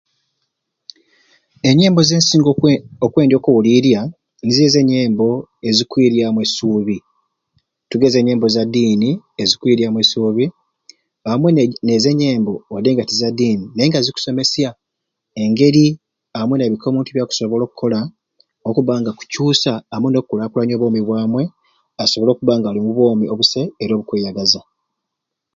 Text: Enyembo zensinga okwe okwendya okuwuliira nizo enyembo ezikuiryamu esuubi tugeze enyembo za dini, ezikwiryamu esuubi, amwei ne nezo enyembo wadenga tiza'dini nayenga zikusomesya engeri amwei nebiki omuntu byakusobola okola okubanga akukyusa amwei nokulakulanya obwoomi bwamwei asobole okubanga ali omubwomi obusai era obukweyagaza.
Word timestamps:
Enyembo 1.69 2.01
zensinga 2.09 2.49
okwe 2.53 2.73
okwendya 3.05 3.35
okuwuliira 3.37 4.01
nizo 4.43 4.79
enyembo 4.81 5.27
ezikuiryamu 5.69 6.39
esuubi 6.45 6.97
tugeze 7.89 8.15
enyembo 8.19 8.47
za 8.55 8.63
dini, 8.73 9.11
ezikwiryamu 9.41 9.97
esuubi, 10.03 10.45
amwei 11.29 11.53
ne 11.55 11.63
nezo 11.87 12.07
enyembo 12.13 12.53
wadenga 12.73 13.07
tiza'dini 13.09 13.65
nayenga 13.75 14.03
zikusomesya 14.05 14.69
engeri 15.43 15.85
amwei 16.39 16.57
nebiki 16.59 16.85
omuntu 16.87 17.09
byakusobola 17.11 17.63
okola 17.67 17.99
okubanga 18.69 19.09
akukyusa 19.11 19.71
amwei 19.93 20.11
nokulakulanya 20.13 20.73
obwoomi 20.75 21.01
bwamwei 21.07 21.47
asobole 22.01 22.29
okubanga 22.33 22.65
ali 22.69 22.79
omubwomi 22.81 23.25
obusai 23.33 23.71
era 23.83 23.93
obukweyagaza. 23.95 24.61